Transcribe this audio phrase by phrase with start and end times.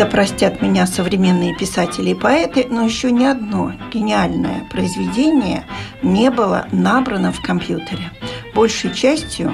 [0.00, 5.64] Да простят меня современные писатели и поэты, но еще ни одно гениальное произведение
[6.02, 8.10] не было набрано в компьютере.
[8.54, 9.52] Большей частью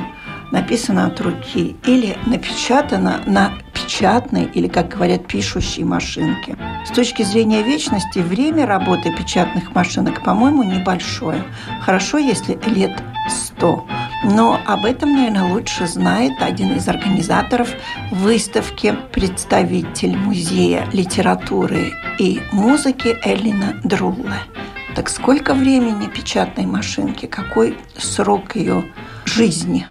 [0.52, 6.56] написано от руки или напечатано на печатной или, как говорят, пишущей машинке.
[6.86, 11.42] С точки зрения вечности, время работы печатных машинок, по-моему, небольшое.
[11.80, 13.84] Хорошо, если лет сто.
[14.28, 17.70] Но об этом, наверное, лучше знает один из организаторов
[18.10, 24.40] выставки, представитель Музея литературы и музыки Элина Друлле.
[24.96, 27.26] Так сколько времени печатной машинки?
[27.26, 28.86] Какой срок ее
[29.24, 29.86] жизни?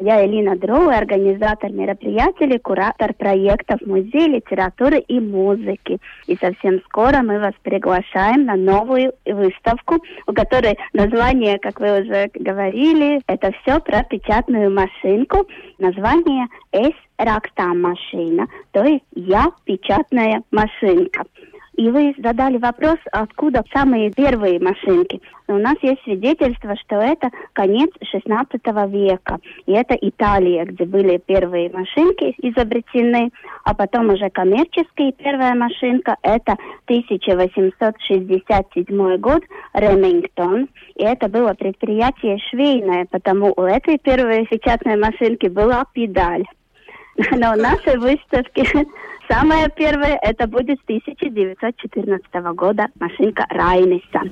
[0.00, 5.98] Я Элина Дроу, организатор мероприятий, куратор проектов Музея литературы и музыки.
[6.28, 12.30] И совсем скоро мы вас приглашаем на новую выставку, у которой название, как вы уже
[12.34, 15.48] говорили, это все про печатную машинку.
[15.78, 21.24] Название «Эс рактам машина», то есть «Я печатная машинка».
[21.78, 25.22] И вы задали вопрос, откуда самые первые машинки.
[25.46, 29.38] У нас есть свидетельство, что это конец XVI века.
[29.66, 33.30] И это Италия, где были первые машинки изобретены,
[33.64, 36.16] а потом уже коммерческие первая машинка.
[36.22, 40.68] Это 1867 год, Ремингтон.
[40.96, 46.44] И это было предприятие швейное, потому у этой первой печатной машинки была педаль.
[47.32, 48.64] Но в нашей выставке
[49.28, 54.22] самое первое это будет с 1914 года машинка Райниса.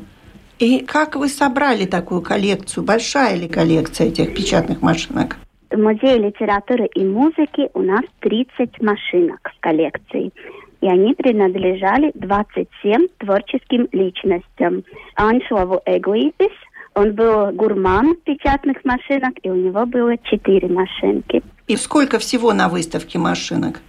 [0.59, 2.85] И как вы собрали такую коллекцию?
[2.85, 5.37] Большая ли коллекция этих печатных машинок?
[5.71, 10.33] В Музее литературы и музыки у нас 30 машинок в коллекции.
[10.81, 14.85] И они принадлежали 27 творческим личностям.
[15.17, 16.53] Аншлаву Эглитис,
[16.95, 21.43] он был гурман печатных машинок, и у него было 4 машинки.
[21.67, 23.81] И сколько всего на выставке машинок?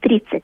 [0.00, 0.42] 30.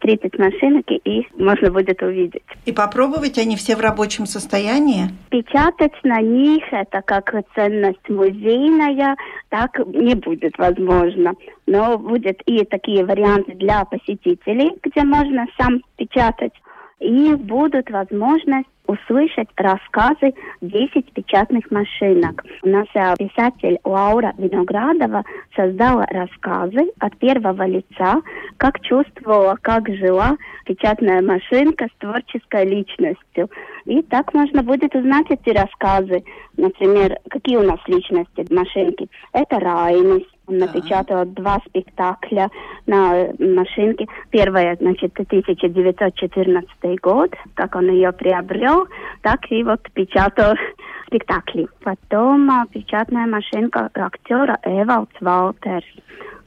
[0.00, 2.42] 30 машинок, и можно будет увидеть.
[2.64, 5.08] И попробовать они все в рабочем состоянии?
[5.30, 9.16] Печатать на них, это как ценность музейная,
[9.48, 11.34] так не будет возможно.
[11.66, 16.52] Но будет и такие варианты для посетителей, где можно сам печатать
[16.98, 22.44] и будут возможность услышать рассказы 10 печатных машинок.
[22.62, 25.24] У нас э, писатель Лаура Виноградова
[25.54, 28.20] создала рассказы от первого лица,
[28.56, 33.48] как чувствовала, как жила печатная машинка с творческой личностью.
[33.84, 36.24] И так можно будет узнать эти рассказы.
[36.56, 39.08] Например, какие у нас личности машинки.
[39.32, 42.50] Это Райнис, он напечатал два спектакля
[42.86, 44.06] на машинке.
[44.30, 48.86] Первое, значит, 1914 год, как он ее приобрел,
[49.22, 50.54] так и вот печатал
[51.06, 51.68] спектакли.
[51.82, 55.86] Потом а, печатная машинка актера Эвалдс Валтерс,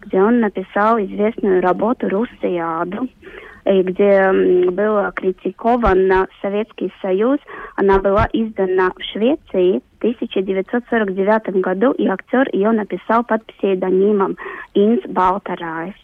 [0.01, 3.09] где он написал известную работу «Руссияду», и
[3.65, 4.31] где
[4.69, 7.39] был критикован Советский Союз.
[7.75, 14.37] Она была издана в Швеции в 1949 году, и автор ее написал под псевдонимом
[14.73, 15.95] Инс Балтарайс.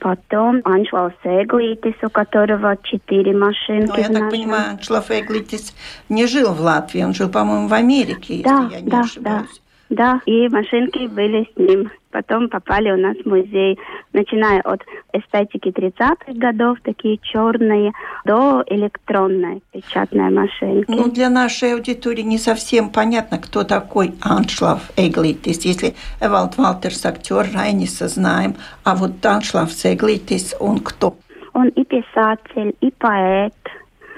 [0.00, 3.90] Потом Аншлаус Эглитис, у которого четыре машинки.
[3.90, 5.74] Ну, я так понимаю, Аншлаус Эглитис
[6.08, 9.48] не жил в Латвии, он жил, по-моему, в Америке, да, если я не да, ошибаюсь.
[9.54, 9.59] Да.
[9.90, 11.90] Да, и машинки были с ним.
[12.12, 13.78] Потом попали у нас в музей,
[14.12, 17.92] начиная от эстетики 30-х годов, такие черные,
[18.24, 20.90] до электронной печатной машинки.
[20.90, 25.64] Ну, для нашей аудитории не совсем понятно, кто такой Аншлав Эглитис.
[25.64, 28.54] Если Эвалд Валтерс актер Райниса знаем,
[28.84, 31.16] а вот Аншлав Эглитис, он кто?
[31.52, 33.54] Он и писатель, и поэт,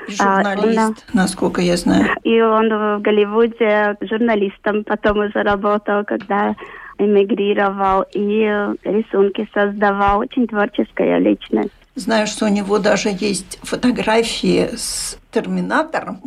[0.08, 2.06] Журналист, а, он, насколько я знаю.
[2.24, 6.54] И он в Голливуде журналистом потом уже работал, когда
[6.98, 8.44] эмигрировал и
[8.84, 10.20] рисунки создавал.
[10.20, 11.70] Очень творческая личность.
[11.94, 16.20] Знаю, что у него даже есть фотографии с Терминатором.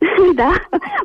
[0.34, 0.54] Да,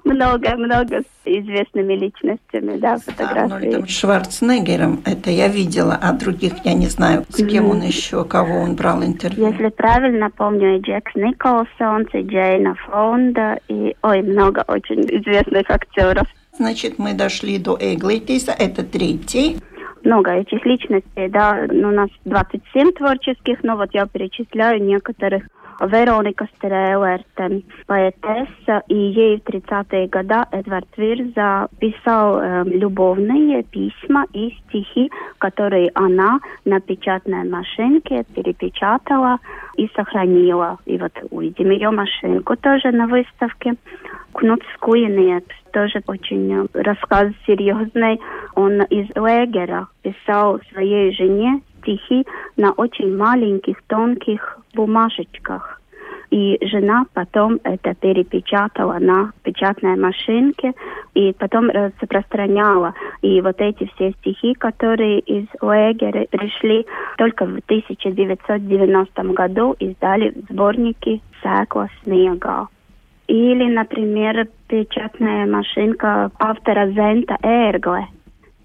[0.04, 3.56] много-много с известными личностями, да, фотографии.
[3.56, 8.60] Арнольдом Шварценеггером, это я видела, а других я не знаю, с кем он еще, кого
[8.60, 9.52] он брал интервью.
[9.52, 16.28] Если правильно помню, и Джек Николсон, и Джейна Фонда, и, ой, много очень известных актеров.
[16.58, 19.58] Значит, мы дошли до Эглитиса, это третий.
[20.04, 25.44] Много этих личностей, да, ну, у нас 27 творческих, но вот я перечисляю некоторых
[25.80, 34.52] Вероника Стрелерте, поэтесса, и ей в 30-е годы Эдвард Вирза писал э, любовные письма и
[34.68, 39.40] стихи, которые она на печатной машинке перепечатала
[39.76, 40.80] и сохранила.
[40.86, 43.76] И вот увидим ее машинку тоже на выставке.
[44.34, 48.20] Кнут Скуинец, тоже очень рассказ серьезный.
[48.56, 52.26] Он из Легера писал своей жене стихи
[52.58, 55.80] на очень маленьких, тонких бумажечках.
[56.32, 60.74] И жена потом это перепечатала на печатной машинке
[61.14, 62.96] и потом распространяла.
[63.22, 66.88] И вот эти все стихи, которые из лагеря пришли,
[67.20, 72.68] только в 1990 году издали в сборнике «Сэкла снега».
[73.28, 78.08] Или, например, печатная машинка автора Зента Эргле–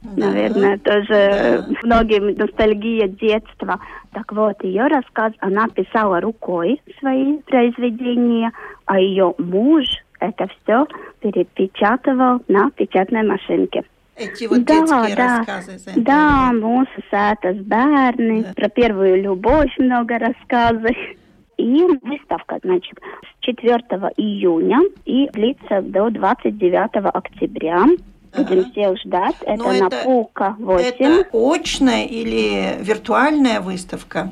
[0.03, 1.67] Наверное, тоже да.
[1.83, 3.81] многим ностальгия детства.
[4.12, 8.53] Так вот, ее рассказ, она писала рукой свои произведения,
[8.87, 9.85] а ее муж
[10.21, 10.87] это все
[11.21, 13.85] перепечатывал на печатной машинке.
[14.17, 15.39] Эти вот да, детские да.
[15.39, 15.79] рассказы.
[15.97, 18.53] Да, mūsu sētas bērni, да.
[18.56, 20.97] про первую любовь много рассказов.
[21.56, 23.75] И выставка, значит, с 4
[24.17, 27.85] июня и длится до 29 октября.
[28.46, 29.37] Всех ждать.
[29.43, 30.87] Это Но на это, Пулка 8.
[30.87, 34.31] Это очная или виртуальная выставка?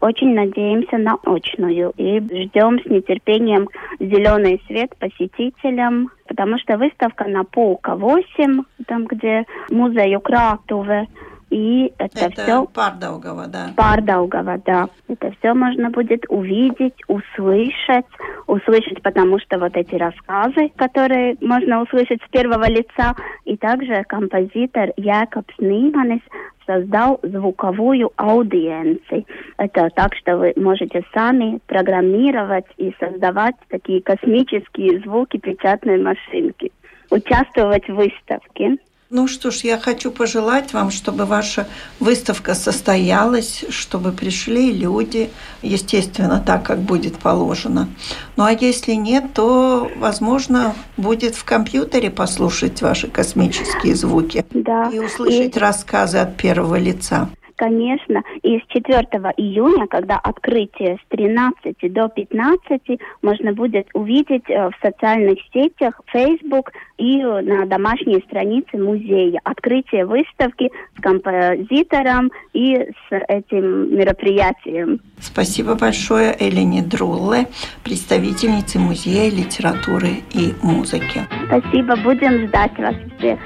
[0.00, 7.44] Очень надеемся на очную и ждем с нетерпением зеленый свет посетителям, потому что выставка на
[7.44, 11.08] Пулка 8, там где музей Укратуве,
[11.54, 12.66] и это, это все...
[12.66, 13.70] Пардаугова, да.
[13.76, 14.88] Пардаугова, да.
[15.08, 18.06] Это все можно будет увидеть, услышать,
[18.54, 23.14] услышать, потому что вот эти рассказы, которые можно услышать с первого лица,
[23.44, 26.20] и также композитор Якоб Ниманис
[26.66, 29.26] создал звуковую аудиенцию.
[29.58, 36.72] Это так, что вы можете сами программировать и создавать такие космические звуки печатной машинки,
[37.10, 38.78] участвовать в выставке.
[39.10, 41.68] Ну что ж, я хочу пожелать вам, чтобы ваша
[42.00, 45.30] выставка состоялась, чтобы пришли люди,
[45.62, 47.88] естественно, так, как будет положено.
[48.36, 54.88] Ну а если нет, то, возможно, будет в компьютере послушать ваши космические звуки да.
[54.90, 55.60] и услышать и...
[55.60, 57.28] рассказы от первого лица.
[57.56, 58.98] Конечно, и с 4
[59.36, 66.72] июня, когда открытие с 13 до 15, можно будет увидеть э, в социальных сетях Facebook
[66.98, 69.40] и на домашней странице музея.
[69.44, 75.00] Открытие выставки с композитором и с этим мероприятием.
[75.20, 77.46] Спасибо большое Элене Друлле,
[77.84, 81.22] представительнице Музея литературы и музыки.
[81.46, 83.38] Спасибо, будем ждать вас всех.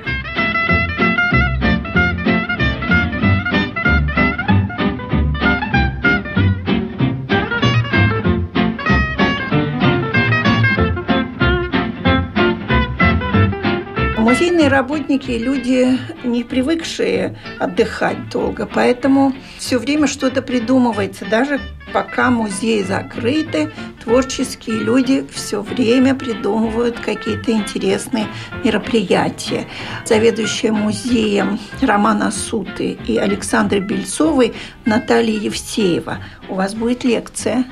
[14.29, 21.25] Музейные работники– люди, не привыкшие отдыхать долго, поэтому все время что-то придумывается.
[21.25, 21.59] Даже
[21.95, 23.71] пока музеи закрыты,
[24.05, 28.27] творческие люди все время придумывают какие-то интересные
[28.63, 29.65] мероприятия.
[30.05, 34.53] Заведующая музеем Романа Суты и Александры Бельцовой
[34.85, 36.19] Наталья Евсеева.
[36.51, 37.65] У вас будет лекция.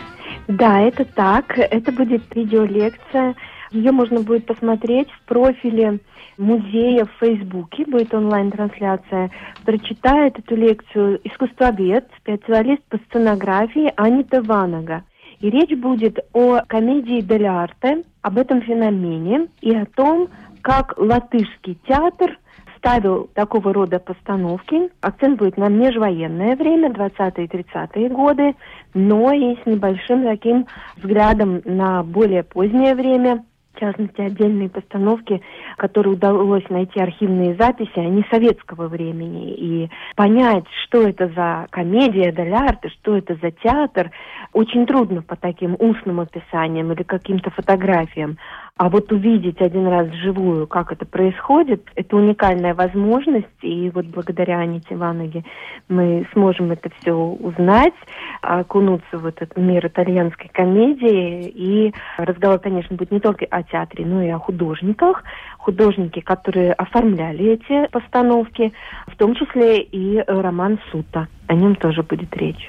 [0.48, 1.58] Да, это так.
[1.58, 3.34] Это будет видеолекция.
[3.72, 5.98] Ее можно будет посмотреть в профиле
[6.38, 9.30] музея в Фейсбуке, будет онлайн-трансляция,
[9.64, 15.04] прочитает эту лекцию искусствовед, специалист по сценографии Анита Ванага.
[15.40, 20.28] И речь будет о комедии Дель Арте, об этом феномене и о том,
[20.62, 22.38] как латышский театр
[22.78, 24.90] ставил такого рода постановки.
[25.00, 28.54] Акцент будет на межвоенное время, 20-е 30-е годы,
[28.94, 30.66] но и с небольшим таким
[30.96, 33.44] взглядом на более позднее время–
[33.76, 35.42] в частности, отдельные постановки,
[35.76, 39.52] которые удалось найти архивные записи, они советского времени.
[39.52, 44.10] И понять, что это за комедия дель арте, что это за театр,
[44.52, 48.38] очень трудно по таким устным описаниям или каким-то фотографиям.
[48.78, 53.46] А вот увидеть один раз вживую, как это происходит, это уникальная возможность.
[53.62, 55.46] И вот благодаря Аните Ивановне
[55.88, 57.94] мы сможем это все узнать,
[58.42, 61.48] окунуться в этот мир итальянской комедии.
[61.48, 65.24] И разговор, конечно, будет не только о театре, но и о художниках.
[65.56, 68.74] Художники, которые оформляли эти постановки,
[69.06, 71.28] в том числе и роман Сута.
[71.46, 72.68] О нем тоже будет речь.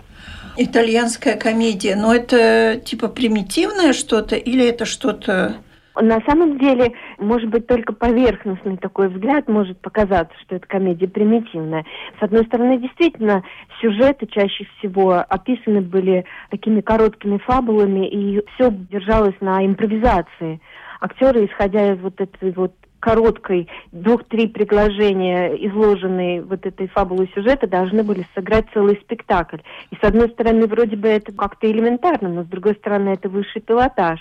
[0.55, 5.57] Итальянская комедия, но это типа примитивное что-то или это что-то
[6.01, 11.85] На самом деле, может быть, только поверхностный такой взгляд может показаться, что это комедия примитивная.
[12.19, 13.43] С одной стороны, действительно,
[13.81, 20.61] сюжеты чаще всего описаны были такими короткими фабулами, и все держалось на импровизации
[21.01, 28.03] актеры, исходя из вот этой вот короткой двух-три предложения, изложенные вот этой фабулы сюжета, должны
[28.03, 29.57] были сыграть целый спектакль.
[29.91, 33.61] И с одной стороны, вроде бы это как-то элементарно, но с другой стороны, это высший
[33.61, 34.19] пилотаж.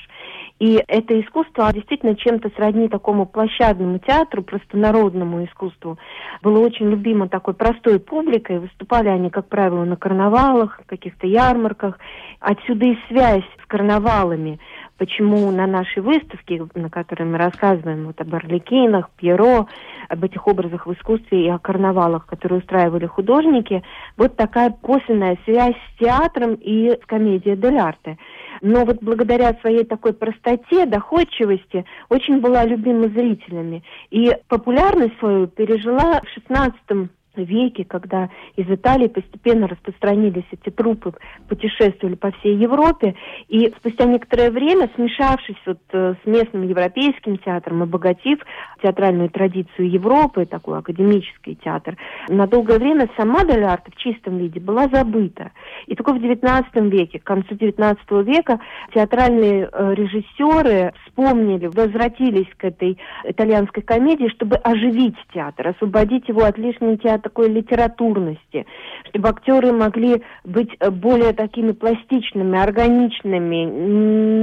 [0.59, 5.99] И это искусство действительно чем-то сродни такому площадному театру, простонародному искусству.
[6.43, 8.61] Было очень любимо такой простой публикой.
[8.61, 11.99] Выступали они, как правило, на карнавалах, каких-то ярмарках.
[12.41, 14.59] Отсюда и связь с карнавалами
[14.99, 19.67] почему на нашей выставке, на которой мы рассказываем вот об Орликинах, Пьеро,
[20.09, 23.83] об этих образах в искусстве и о карнавалах, которые устраивали художники,
[24.17, 28.19] вот такая косвенная связь с театром и с комедией дель арте.
[28.61, 33.83] Но вот благодаря своей такой простоте, доходчивости, очень была любима зрителями.
[34.11, 37.11] И популярность свою пережила в 16
[37.43, 41.15] веке, когда из Италии постепенно распространились эти трупы,
[41.49, 43.15] путешествовали по всей Европе,
[43.49, 48.39] и спустя некоторое время, смешавшись вот э, с местным европейским театром, обогатив
[48.83, 51.97] театральную традицию Европы, такой академический театр,
[52.29, 55.53] на долгое время сама Дель Арте в чистом виде была забыта.
[55.87, 58.61] И только в XIX веке, к концу XIX века,
[58.95, 66.59] театральные э, режиссеры вспомнили, возвратились к этой итальянской комедии, чтобы оживить театр, освободить его от
[66.59, 68.67] лишней театра такой литературности,
[69.09, 73.65] чтобы актеры могли быть э, более такими пластичными, органичными,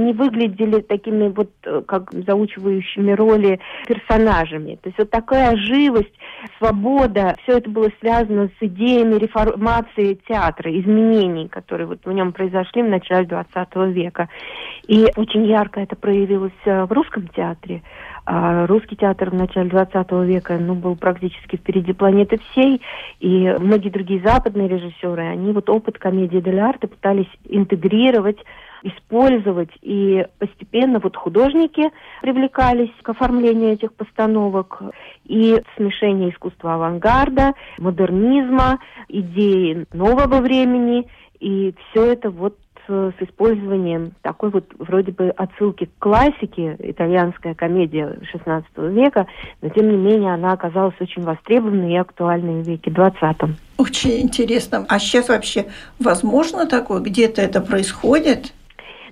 [0.06, 4.78] не выглядели такими вот э, как заучивающими роли персонажами.
[4.82, 6.12] То есть вот такая живость,
[6.58, 12.82] свобода, все это было связано с идеями реформации театра, изменений, которые вот в нем произошли
[12.82, 14.28] в начале 20 века.
[14.86, 17.82] И очень ярко это проявилось э, в русском театре.
[18.26, 22.80] А русский театр в начале 20 века ну, был практически впереди планеты всей,
[23.20, 28.38] и многие другие западные режиссеры, они вот опыт комедии дель арте пытались интегрировать
[28.84, 31.90] использовать, и постепенно вот художники
[32.20, 34.82] привлекались к оформлению этих постановок,
[35.24, 38.78] и смешение искусства авангарда, модернизма,
[39.08, 41.08] идеи нового времени,
[41.40, 48.18] и все это вот с, использованием такой вот вроде бы отсылки к классике, итальянская комедия
[48.34, 49.26] XVI века,
[49.62, 53.54] но тем не менее она оказалась очень востребованной и актуальной в веке XX.
[53.78, 54.84] Очень интересно.
[54.88, 55.66] А сейчас вообще
[55.98, 57.00] возможно такое?
[57.00, 58.52] Где-то это происходит?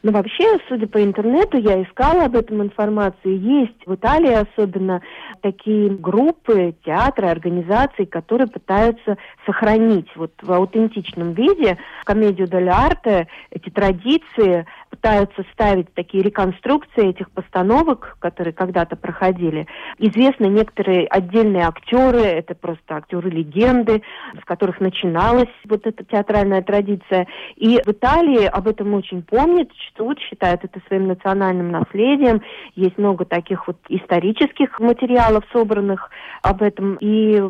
[0.03, 3.39] Но вообще, судя по интернету, я искала об этом информацию.
[3.39, 5.01] Есть в Италии особенно
[5.43, 9.17] такие группы, театры, организации, которые пытаются
[9.47, 17.31] сохранить вот в аутентичном виде комедию дель арте, эти традиции, пытаются ставить такие реконструкции этих
[17.31, 19.67] постановок, которые когда-то проходили.
[19.99, 24.03] Известны некоторые отдельные актеры, это просто актеры-легенды,
[24.39, 27.27] с которых начиналась вот эта театральная традиция.
[27.57, 32.43] И в Италии об этом очень помнят, чтут, считают это своим национальным наследием.
[32.75, 36.11] Есть много таких вот исторических материалов, собранных
[36.43, 36.99] об этом.
[37.01, 37.41] И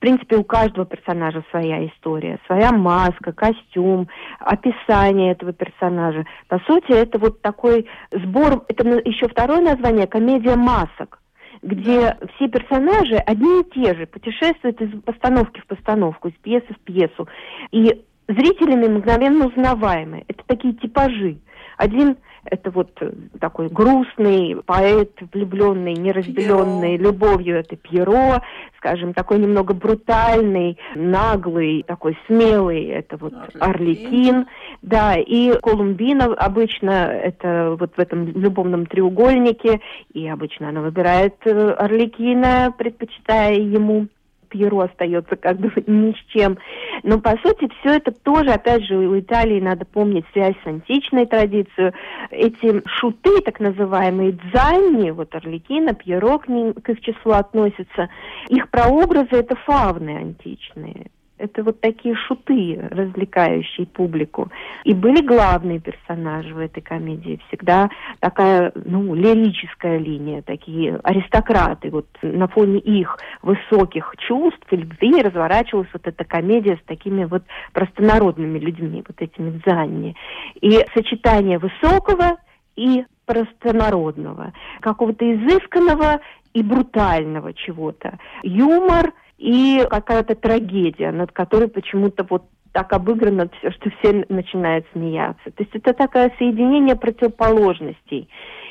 [0.00, 4.08] принципе, у каждого персонажа своя история, своя маска, костюм,
[4.40, 6.24] описание этого персонажа.
[6.48, 11.18] По сути, это вот такой сбор, это еще второе название, комедия масок
[11.62, 16.80] где все персонажи одни и те же, путешествуют из постановки в постановку, из пьесы в
[16.80, 17.28] пьесу.
[17.70, 20.24] И зрителями мгновенно узнаваемые.
[20.28, 21.36] Это такие типажи.
[21.76, 22.98] Один это вот
[23.38, 27.02] такой грустный поэт, влюбленный, неразделенный Пьеро.
[27.02, 28.42] любовью, это Пьеро,
[28.80, 34.46] скажем, такой немного брутальный, наглый, такой смелый, это вот Орликин,
[34.80, 39.80] да, и Колумбина обычно это вот в этом любовном треугольнике,
[40.14, 44.08] и обычно она выбирает э, Орликина, предпочитая ему
[44.50, 46.58] Пьеро остается как бы ни с чем.
[47.02, 51.26] Но, по сути, все это тоже, опять же, у Италии надо помнить связь с античной
[51.26, 51.92] традицией.
[52.30, 58.10] Эти шуты, так называемые дзанни, вот Орликина, Пьеро к, ним, к их числу относятся,
[58.48, 61.10] их прообразы– это фавны античные.
[61.40, 64.50] Это вот такие шуты, развлекающие публику.
[64.84, 67.40] И были главные персонажи в этой комедии.
[67.48, 67.88] Всегда
[68.20, 71.88] такая, ну, лирическая линия, такие аристократы.
[71.90, 77.42] Вот на фоне их высоких чувств и любви разворачивалась вот эта комедия с такими вот
[77.72, 80.14] простонародными людьми, вот этими дзанни.
[80.60, 82.36] И сочетание высокого
[82.76, 86.20] и простонародного, какого-то изысканного
[86.52, 88.18] и брутального чего-то.
[88.42, 95.50] Юмор– и какая-то трагедия, над которой почему-то вот так обыграно что все начинают смеяться.
[95.50, 98.28] То есть это такое соединение противоположностей.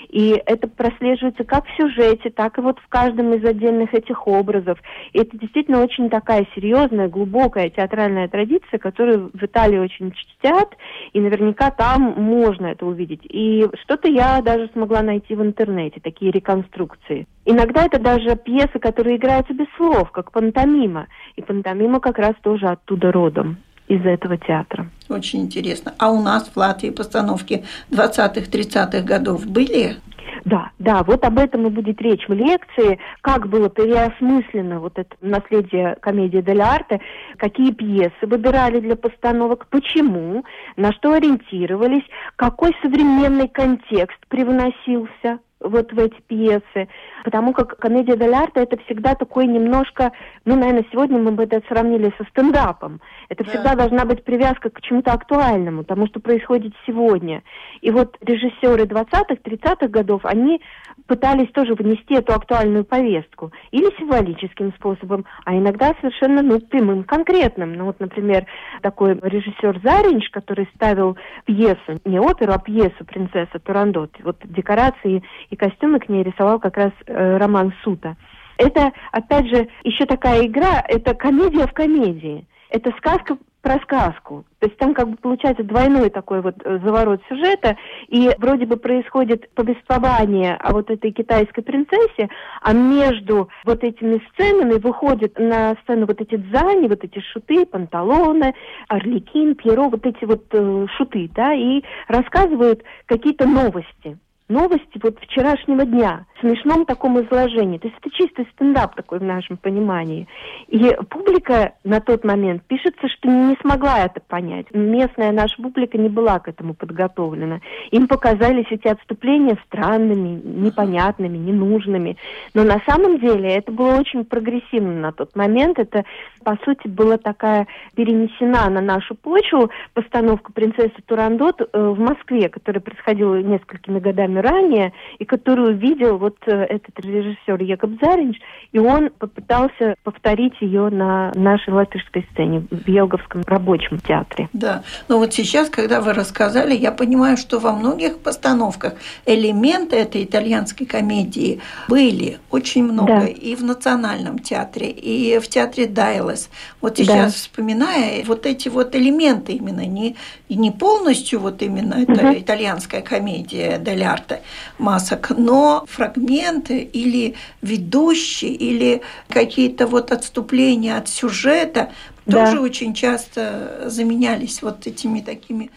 [0.09, 4.79] И это прослеживается как в сюжете, так и вот в каждом из отдельных этих образов.
[5.13, 10.75] И это действительно очень такая серьезная, глубокая театральная традиция, которую в Италии очень чтят,
[11.13, 13.21] и наверняка там можно это увидеть.
[13.23, 17.27] И что-то я даже смогла найти в интернете, такие реконструкции.
[17.45, 21.07] Иногда это даже пьесы, которые играются без слов, как пантомима.
[21.35, 23.57] И пантомима как раз тоже оттуда родом
[23.89, 24.89] из этого театра.
[25.09, 25.93] Очень интересно.
[25.97, 29.97] А у нас в Латвии постановки 20-30-х годов были?
[30.45, 35.13] Да, да, вот об этом и будет речь в лекции, как было переосмыслено вот это
[35.21, 37.01] наследие комедии Дель Арте,
[37.37, 40.45] какие пьесы выбирали для постановок, почему,
[40.77, 42.05] на что ориентировались,
[42.35, 46.87] какой современный контекст привносился вот в эти пьесы,
[47.23, 50.11] потому как комедия дель арте это всегда такой немножко,
[50.45, 53.01] ну, наверное, сегодня мы бы это сравнили со стендапом.
[53.27, 53.49] Это да.
[53.49, 57.43] всегда должна быть привязка к чему-то актуальному, тому, что происходит сегодня.
[57.81, 60.61] И вот режиссеры 20-х, 30-х годов, они
[61.07, 63.51] пытались тоже внести эту актуальную повестку.
[63.71, 67.73] Или символическим способом, а иногда совершенно, ну, прямым, конкретным.
[67.73, 68.45] Ну, вот, например,
[68.81, 74.11] такой режиссер Заринч, который ставил пьесу, не оперу, а пьесу «Принцесса Турандот».
[74.23, 78.15] Вот декорации и костюмы к ней рисовал как раз э, Роман Сута.
[78.57, 82.45] Это, опять же, еще такая игра, это комедия в комедии.
[82.69, 84.45] Это сказка про сказку.
[84.59, 87.77] То есть там как бы получается двойной такой вот э, заворот сюжета,
[88.07, 92.29] и вроде бы происходит повествование о вот этой китайской принцессе,
[92.61, 98.53] а между вот этими сценами выходят на сцену вот эти дзани, вот эти шуты, панталоны,
[98.87, 104.17] Орликин, Пьеро, вот эти вот э, шуты, да, и рассказывают какие-то новости
[104.49, 107.77] новости вот вчерашнего дня смешном таком изложении.
[107.77, 110.27] То есть это чистый стендап такой в нашем понимании.
[110.67, 114.67] И публика на тот момент пишется, что не смогла это понять.
[114.73, 117.59] Местная наша публика не была к этому подготовлена.
[117.91, 122.17] Им показались эти отступления странными, непонятными, ненужными.
[122.53, 125.79] Но на самом деле это было очень прогрессивно на тот момент.
[125.79, 126.03] Это,
[126.43, 132.81] по сути, была такая перенесена на нашу почву постановка «Принцессы Турандот» э, в Москве, которая
[132.81, 138.37] происходила несколькими годами ранее, и которую видел вот э, этот режиссер Якоб Заринч,
[138.71, 144.49] и он попытался повторить ее на нашей латышской сцене в Елговском рабочем театре.
[144.53, 148.93] Да, но вот сейчас, когда вы рассказали, я понимаю, что во многих постановках
[149.25, 153.27] элементы этой итальянской комедии были очень много да.
[153.27, 156.49] и в Национальном театре, и в театре Дайлес.
[156.81, 157.37] Вот сейчас да.
[157.37, 160.15] вспоминая вот эти вот элементы именно, не,
[160.49, 162.11] не полностью вот именно угу.
[162.11, 164.41] это итальянская комедия Дель Арте,
[164.77, 165.85] масок, но
[166.19, 171.91] фрагменты или ведущие, или какие-то вот отступления от сюжета
[172.25, 172.45] да.
[172.45, 175.71] тоже очень часто заменялись вот этими такими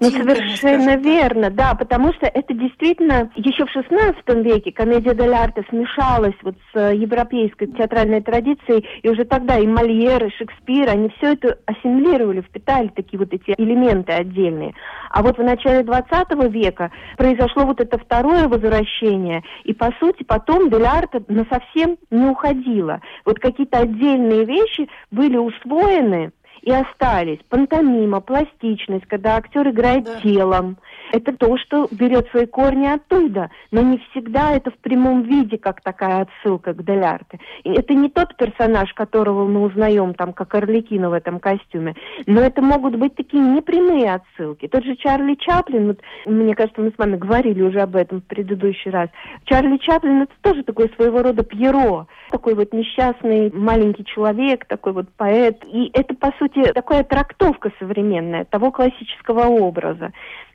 [0.00, 5.64] ну, совершенно верно, да, потому что это действительно еще в XVI веке комедия дель арте
[5.68, 11.10] смешалась вот с э, европейской театральной традицией, и уже тогда и Мольер, и Шекспир, они
[11.18, 14.74] все это ассимилировали, впитали такие вот эти элементы отдельные.
[15.10, 20.70] А вот в начале XX века произошло вот это второе возвращение, и по сути потом
[20.70, 23.00] дель арте совсем не уходила.
[23.24, 27.40] Вот какие-то отдельные вещи были усвоены, и остались.
[27.48, 30.20] Пантомима, пластичность, когда актер играет да.
[30.20, 30.78] телом.
[31.12, 33.50] Это то, что берет свои корни оттуда.
[33.70, 37.40] Но не всегда это в прямом виде, как такая отсылка к Делярте.
[37.64, 41.94] И это не тот персонаж, которого мы узнаем, там, как Орликина в этом костюме.
[42.26, 44.68] Но это могут быть такие непрямые отсылки.
[44.68, 48.24] Тот же Чарли Чаплин, вот, мне кажется, мы с вами говорили уже об этом в
[48.24, 49.08] предыдущий раз.
[49.44, 52.06] Чарли Чаплин это тоже такой своего рода Пьеро.
[52.30, 55.64] Такой вот несчастный маленький человек, такой вот поэт.
[55.64, 60.12] И это, по сути, такая трактовка современная того классического образа.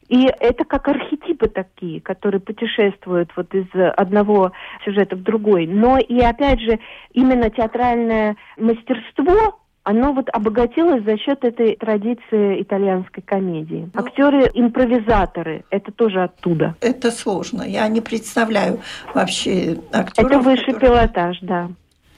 [0.08, 4.52] И это как архетипы такие, которые путешествуют вот из одного
[4.84, 5.68] сюжета в другой.
[5.68, 6.80] Но и опять же,
[7.14, 13.88] именно театральное мастерство оно вот обогатилось за счет этой традиции итальянской комедии.
[13.94, 16.76] Ну, Актеры-импровизаторы, это тоже оттуда.
[16.82, 17.62] Это сложно.
[17.62, 18.80] Я не представляю
[19.14, 20.32] вообще актеров.
[20.32, 20.90] Это высший которые...
[20.90, 21.70] пилотаж, да.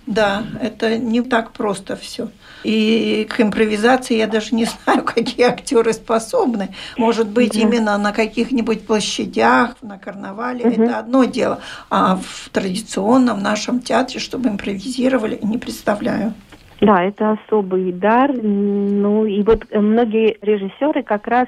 [0.08, 2.30] Да, это не так просто все.
[2.64, 6.70] И к импровизации я даже не знаю, какие актеры способны.
[6.98, 11.60] Может быть, mm именно на каких-нибудь площадях, на карнавале mm это одно дело.
[11.90, 16.34] А в традиционном нашем театре, чтобы импровизировали, не представляю.
[16.80, 18.32] Да, это особый дар.
[18.34, 21.48] Ну и вот многие режиссеры как раз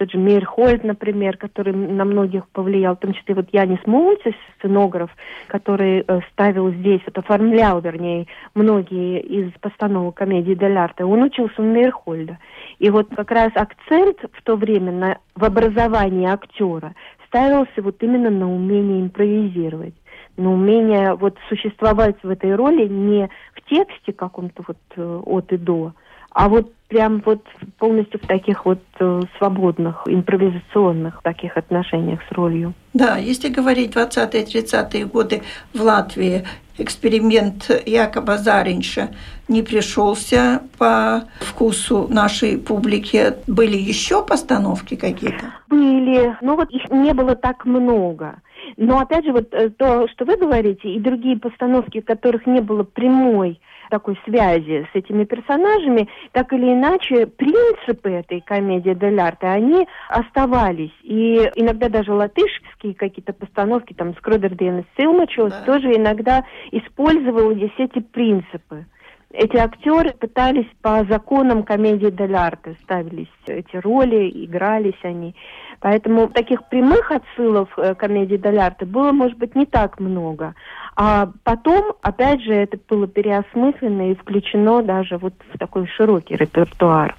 [0.00, 5.10] тот же Мейерхольд, например, который на многих повлиял, в том числе вот Янис Мулцис, сценограф,
[5.46, 11.60] который э, ставил здесь, вот оформлял, вернее, многие из постановок комедии Дель Арте, он учился
[11.60, 12.38] у Мейерхольда.
[12.78, 16.94] И вот как раз акцент в то время на, в образовании актера
[17.26, 19.94] ставился вот именно на умении импровизировать
[20.38, 25.58] на умение вот существовать в этой роли не в тексте каком-то вот э, от и
[25.58, 25.92] до,
[26.30, 27.46] а вот прям вот
[27.78, 32.74] полностью в таких вот э, свободных, импровизационных таких отношениях с ролью.
[32.92, 36.44] Да, если говорить 20-30-е годы в Латвии,
[36.78, 39.10] эксперимент Якоба Заринша
[39.48, 43.34] не пришелся по вкусу нашей публики.
[43.46, 45.52] Были еще постановки какие-то?
[45.68, 48.40] Были, но вот их не было так много.
[48.76, 52.60] Но опять же, вот э, то, что вы говорите, и другие постановки, в которых не
[52.60, 53.60] было прямой
[53.90, 60.94] такой связи с этими персонажами, так или иначе, принципы этой комедии дель арте, они оставались.
[61.02, 65.64] И иногда даже латышские какие-то постановки, там, Скрудерден и Силмачос, да.
[65.64, 68.86] тоже иногда использовали здесь эти принципы
[69.32, 75.36] эти актеры пытались по законам комедии дель арте, ставились эти роли, игрались они.
[75.80, 80.54] Поэтому таких прямых отсылов э, комедии дель арте было, может быть, не так много.
[81.02, 87.16] А потом, опять же, это было переосмыслено и включено даже вот в такой широкий репертуар.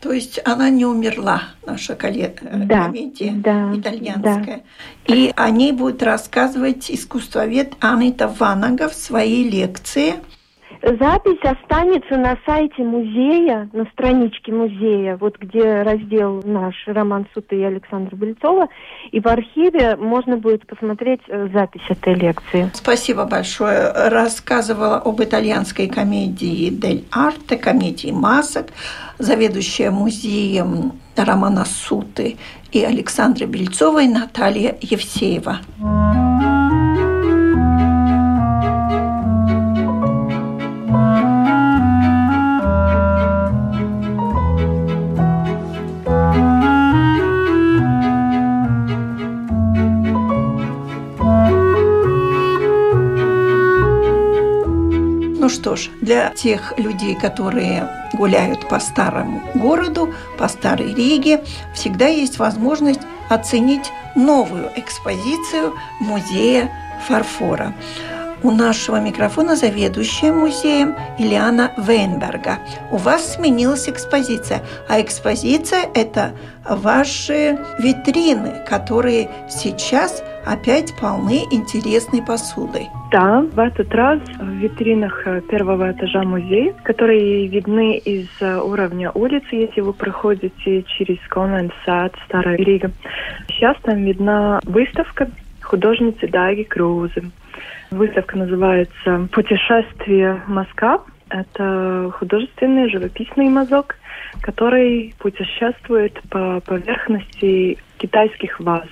[0.00, 4.62] То есть она не умерла, наша коллега, э, комедия да, итальянская.
[5.06, 5.14] Да.
[5.14, 10.14] И о ней будет рассказывать искусствовед Анита Ванага в своей лекции–
[10.82, 17.62] Запись останется на сайте музея, на страничке музея, вот где раздел наш Роман Сута и
[17.62, 18.68] Александра Бельцова.
[19.10, 22.70] И в архиве можно будет посмотреть э, запись этой лекции.
[22.74, 23.92] Спасибо большое.
[24.08, 28.68] Рассказывала об итальянской комедии «Дель Арте», комедии масок,
[29.18, 32.36] заведующая музеем Романа Суты
[32.70, 35.58] и Александры Бельцовой Наталья Евсеева.
[35.78, 35.97] Ну
[55.78, 61.42] ж, для тех людей, которые гуляют по старому городу, по старой Риге,
[61.74, 66.70] всегда есть возможность оценить новую экспозицию музея
[67.06, 67.74] фарфора.
[68.44, 72.58] У нашего микрофона заведующая музеем Ильяна Вейнберга.
[72.92, 76.30] У вас сменилась экспозиция, а экспозиция– это
[76.64, 82.86] ваши витрины, которые сейчас опять полны интересной посудой.
[83.10, 89.10] Да, в этот раз в витринах э, первого этажа музея, которые видны из э, уровня
[89.10, 92.92] улицы, если вы проходите через Конвенсат Старая Рига.
[93.48, 95.28] Сейчас там видна выставка
[95.60, 97.30] художницы Дайги Крузы.
[97.90, 101.02] Выставка называется «Путешествие Москва».
[101.30, 103.96] Это художественный живописный мазок,
[104.40, 108.88] который путешествует по поверхности китайских ваз.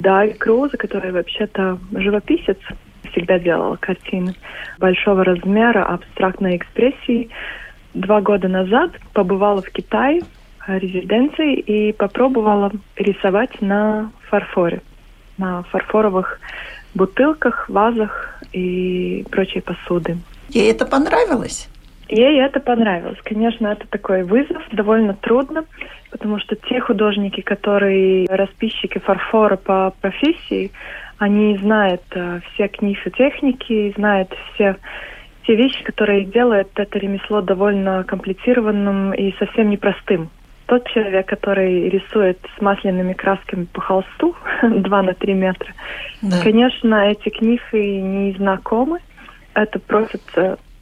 [0.00, 2.58] Дайги Круза, которая вообще-то живописец,
[3.10, 4.34] всегда делала картины
[4.78, 7.30] большого размера, абстрактной экспрессии.
[7.94, 10.22] Два года назад побывала в Китае,
[10.66, 14.80] резиденции, и попробовала рисовать на фарфоре,
[15.38, 16.40] на фарфоровых
[16.94, 20.18] бутылках, вазах и прочей посуды.
[20.48, 21.68] Ей это понравилось?
[22.08, 23.18] Ей это понравилось.
[23.24, 25.64] Конечно, это такой вызов, довольно трудно,
[26.10, 30.72] потому что те художники, которые расписчики фарфора по профессии,
[31.18, 34.76] они знают э, все книги техники, знают все
[35.46, 40.30] те вещи, которые делают это ремесло довольно комплицированным и совсем непростым
[40.72, 45.70] тот человек, который рисует с масляными красками по холсту 2 на 3 метра,
[46.22, 46.40] да.
[46.42, 47.60] конечно, эти книги
[48.00, 49.00] не знакомы.
[49.52, 50.22] Это просит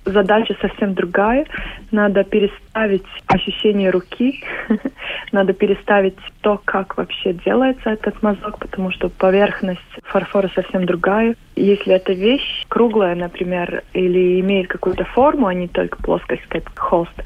[0.05, 1.45] задача совсем другая.
[1.91, 4.45] Надо переставить ощущение руки,
[5.33, 11.35] надо переставить то, как вообще делается этот мазок, потому что поверхность фарфора совсем другая.
[11.57, 17.25] Если эта вещь круглая, например, или имеет какую-то форму, а не только плоскость, как холст,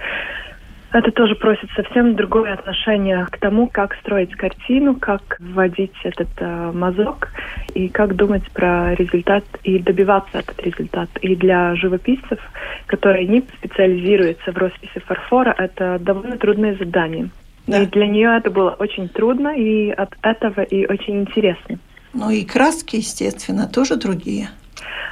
[0.94, 6.70] это тоже просит совсем другое отношение к тому, как строить картину, как вводить этот э,
[6.72, 7.32] мазок
[7.74, 11.08] и как думать про результат и добиваться этот результат.
[11.20, 12.38] И для живописцев,
[12.86, 17.30] которые не специализируются в росписи фарфора, это довольно трудное задание.
[17.66, 17.82] Да.
[17.82, 21.78] И для нее это было очень трудно, и от этого и очень интересно.
[22.12, 24.48] Ну и краски, естественно, тоже другие.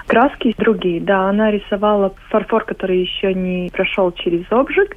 [0.06, 1.28] Краски другие, да.
[1.28, 4.96] Она рисовала фарфор, который еще не прошел через обжиг,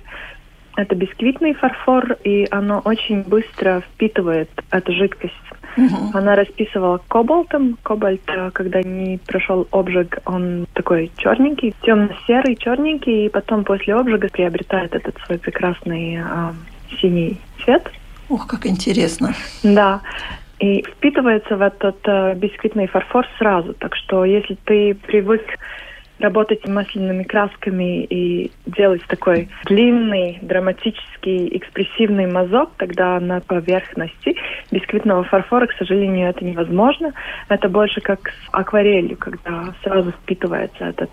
[0.75, 5.33] Это бисквитный фарфор, и оно очень быстро впитывает эту жидкость.
[5.77, 6.11] Угу.
[6.13, 7.77] Она расписывала кобальтом.
[7.83, 14.29] Кобальт, э, когда не прошел обжиг, он такой черненький, темно-серый, черненький, и потом после обжига
[14.29, 16.53] приобретает этот свой прекрасный э,
[16.99, 17.89] синий цвет.
[18.29, 19.33] Ух, как интересно.
[19.63, 20.01] Да.
[20.59, 23.73] И впитывается в этот э, бисквитный фарфор сразу.
[23.73, 25.43] Так что если ты привык
[26.19, 34.35] работать масляными красками и делать такой длинный, драматический, экспрессивный мазок, тогда на поверхности
[34.71, 37.13] бисквитного фарфора, к сожалению, это невозможно.
[37.49, 41.09] Это больше как с акварелью, когда сразу впитывается эта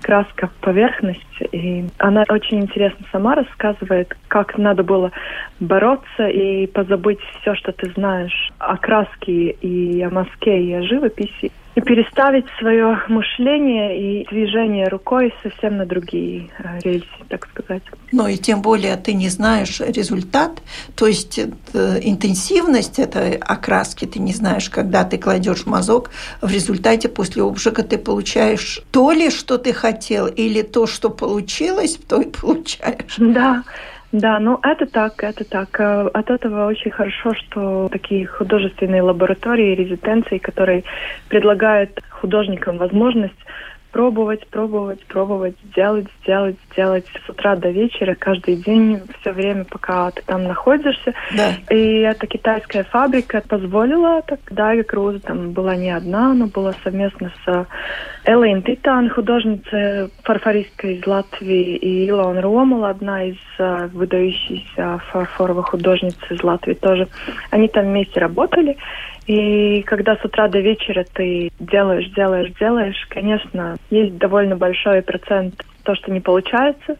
[0.00, 1.20] краска в поверхность.
[1.52, 5.10] И она очень интересно сама рассказывает, как надо было
[5.60, 11.50] бороться и позабыть все, что ты знаешь о краске и о мазке и о живописи
[11.74, 17.82] и переставить свое мышление и движение рукой совсем на другие э, рельсы, так сказать.
[18.12, 20.62] Ну и тем более ты не знаешь результат,
[20.94, 21.48] то есть э,
[22.02, 26.10] интенсивность этой окраски ты не знаешь, когда ты кладешь мазок,
[26.40, 31.98] в результате после обжига ты получаешь то ли, что ты хотел, или то, что получилось,
[32.08, 33.16] то и получаешь.
[33.18, 33.64] Да,
[34.14, 35.80] да, ну это так, это так.
[35.80, 40.84] Э, от этого очень хорошо, что такие художественные лаборатории, резиденции, которые
[41.28, 43.34] предлагают художникам возможность
[43.94, 50.10] пробовать, пробовать, пробовать, делать, делать, делать с утра до вечера, каждый день, все время, пока
[50.10, 51.14] ты там находишься.
[51.36, 51.52] Да.
[51.70, 54.40] И эта китайская фабрика позволила так.
[54.50, 57.66] Дайга Круза там была не одна, но была совместно с
[58.24, 66.16] Элейн Титан, художница фарфористка из Латвии, и Илон Ромул, одна из uh, выдающихся фарфоровых художниц
[66.30, 67.06] из Латвии тоже.
[67.50, 68.76] Они там вместе работали.
[69.26, 75.64] И когда с утра до вечера ты делаешь, делаешь, делаешь, конечно, есть довольно большой процент
[75.82, 76.96] то, что не получается,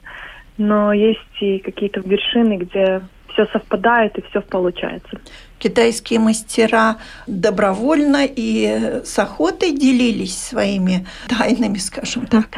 [0.56, 5.18] но есть и какие-то вершины, где все совпадает и все получается.
[5.58, 12.48] Китайские мастера добровольно и с охотой делились своими тайнами, скажем так.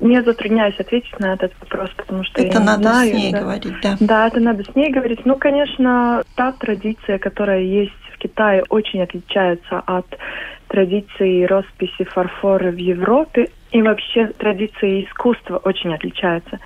[0.00, 3.32] Не затрудняюсь ответить на этот вопрос, потому что это я надо не знаю, с ней
[3.32, 3.40] да.
[3.40, 3.96] говорить, да.
[4.00, 5.24] Да, это надо с ней говорить.
[5.24, 10.06] Ну, конечно, та традиция, которая есть в Китае, очень отличается от
[10.68, 13.50] традиции росписи фарфора в Европе.
[13.70, 16.58] И вообще традиции искусства очень отличаются.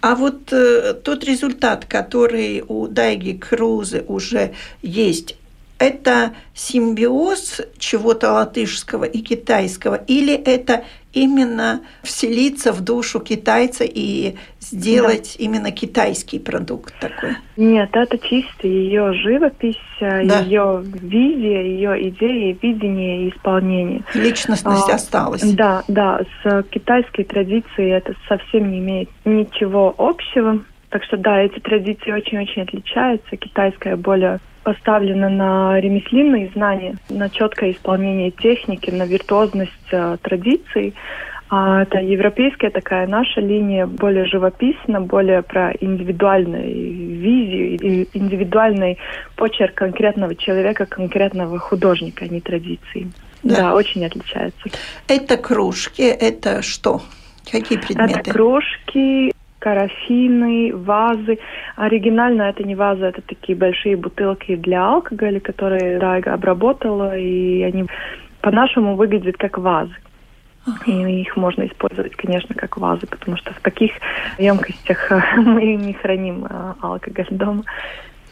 [0.00, 5.36] А вот э, тот результат, который у Дайги Крузы уже есть,
[5.78, 10.84] это симбиоз чего-то латышского и китайского, или это
[11.22, 15.44] именно вселиться в душу китайца и сделать да.
[15.44, 17.36] именно китайский продукт такой?
[17.56, 20.40] Нет, это чисто ее живопись, э, да.
[20.40, 24.02] ее визия, ее идеи, видение и исполнение.
[24.14, 25.42] Личностность а, осталась.
[25.42, 30.60] Да, да, с китайской традицией это совсем не имеет ничего общего.
[30.90, 33.36] Так что да, эти традиции очень-очень отличаются.
[33.36, 40.94] Китайская более поставлена на ремесленные знания, на четкое исполнение техники, на виртуозность э, традиций.
[41.50, 48.98] А это европейская такая наша линия, более живописна, более про индивидуальную визию и индивидуальный
[49.36, 53.10] почерк конкретного человека, конкретного художника, а не традиции.
[53.42, 53.56] Да.
[53.56, 54.68] да, очень отличается.
[55.06, 57.00] Это кружки, это что?
[57.50, 58.20] Какие предметы?
[58.20, 61.38] Это кружки, карафины, вазы.
[61.76, 67.86] Оригинально это не вазы, это такие большие бутылки для алкоголя, которые Дайга обработала, и они
[68.40, 69.94] по-нашему выглядят как вазы.
[70.86, 73.92] И их можно использовать, конечно, как вазы, потому что в таких
[74.38, 77.64] емкостях мы не храним а, алкоголь дома.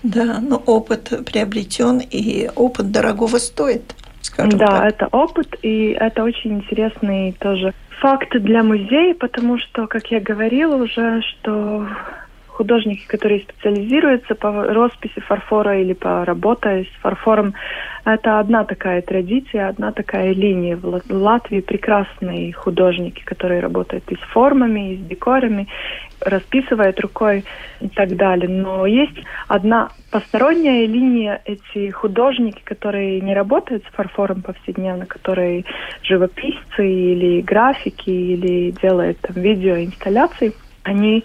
[0.03, 4.81] Да, но опыт приобретен, и опыт дорогого стоит, скажем да, так.
[4.81, 7.73] Да, это опыт, и это очень интересный тоже
[8.07, 11.88] факт для музея, потому что, как я говорила уже, что
[12.57, 17.55] художники, которые специализируются по росписи фарфора или по работе с фарфором,
[18.07, 20.77] это одна такая традиция, одна такая линия.
[20.77, 25.69] В Латвии прекрасные художники, которые работают и с формами, и с декорами,
[26.21, 27.45] расписывают рукой
[27.81, 28.49] и так далее.
[28.49, 35.64] Но есть одна посторонняя линия, эти художники, которые не работают с фарфором повседневно, которые
[36.03, 41.25] живописцы или графики, или делают там видеоинсталляции, они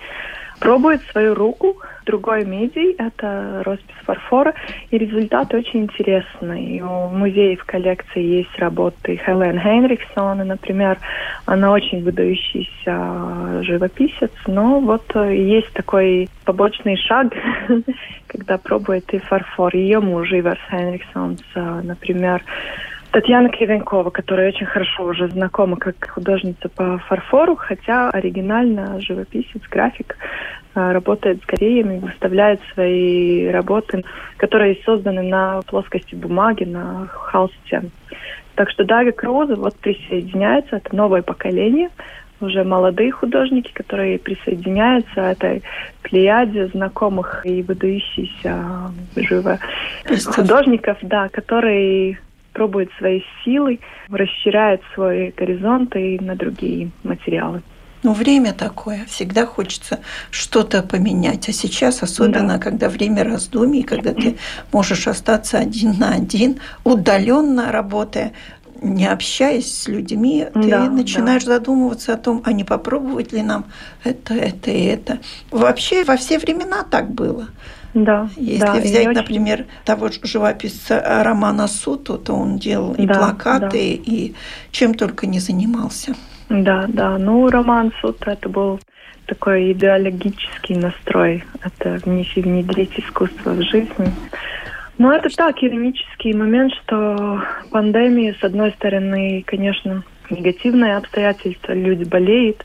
[0.61, 4.53] пробует свою руку другой медии, это роспись фарфора,
[4.91, 6.81] и результат очень интересный.
[6.81, 10.99] У музея в коллекции есть работы Хелен Хейнриксона, например,
[11.45, 17.33] она очень выдающийся живописец, но вот есть такой побочный шаг,
[18.27, 19.75] когда пробует и фарфор.
[19.75, 21.37] Ее муж Иверс Хейнриксон,
[21.83, 22.43] например,
[23.11, 30.15] Татьяна Кривенкова, которая очень хорошо уже знакома как художница по фарфору, хотя оригинально живописец, график,
[30.75, 34.05] э, работает с кореями, выставляет свои работы,
[34.37, 37.83] которые созданы на плоскости бумаги, на холсте.
[38.55, 41.89] Так что Дарья Круза вот присоединяется, это новое поколение,
[42.39, 45.63] уже молодые художники, которые присоединяются этой
[46.01, 49.59] плеяде знакомых и выдающихся живо
[50.33, 52.17] художников, да, которые
[52.53, 57.61] пробуют свои силы, расширяют свои горизонты на другие материалы.
[58.03, 59.99] Ну, время такое, всегда хочется
[60.31, 61.47] что-то поменять.
[61.49, 62.57] А сейчас, особенно, да.
[62.57, 64.37] когда время раздумий, когда ты
[64.71, 68.33] можешь остаться один на один, удаленно работая,
[68.81, 71.57] не общаясь с людьми, ты да, начинаешь да.
[71.57, 73.65] задумываться о том, а не попробовать ли нам
[74.03, 75.19] это, это и это.
[75.51, 77.49] Вообще во все времена так было.
[77.93, 78.29] Да.
[78.37, 79.69] Если да, взять, например, очень...
[79.85, 84.11] того же живописца Романа Суту, то он делал да, и плакаты, да.
[84.11, 84.33] и
[84.71, 86.15] чем только не занимался.
[86.49, 87.17] Да, да.
[87.17, 88.79] Ну, Роман Сута это был
[89.25, 91.43] такой идеологический настрой.
[91.63, 93.89] Это внедрить искусство в жизнь.
[94.97, 102.63] Ну, это так, иронический момент, что пандемия, с одной стороны, конечно, негативные обстоятельства, люди болеют,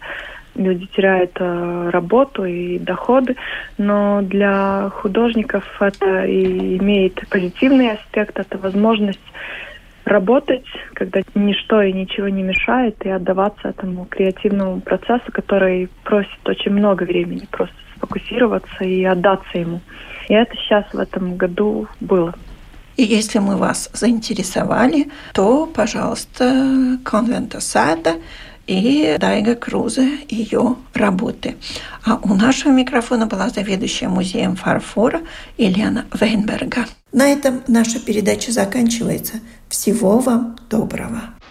[0.57, 3.37] люди теряют э, работу и доходы,
[3.79, 9.21] но для художников это и имеет позитивный аспект, это возможность
[10.05, 10.64] работать,
[10.95, 17.03] когда ничто и ничего не мешает, и отдаваться этому креативному процессу, который просит очень много
[17.03, 19.81] времени, просто сфокусироваться и отдаться ему.
[20.29, 22.35] И это сейчас в этом году было.
[22.97, 28.14] И если мы вас заинтересовали, то, пожалуйста, Конвента Сада
[28.66, 31.57] и Дайга Крузе ее работы.
[32.05, 35.22] А у нашего микрофона была заведующая музеем фарфора
[35.57, 36.87] Елена Вейнберга.
[37.12, 39.35] На этом наша передача заканчивается.
[39.68, 41.36] Всего вам доброго.